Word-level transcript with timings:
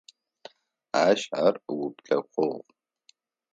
Ащ 1.05 1.21
ар 1.45 1.55
ыуплъэкӏугъ. 1.71 2.67